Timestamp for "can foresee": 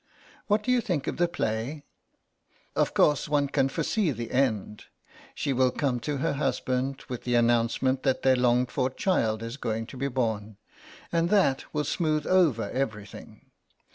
3.49-4.09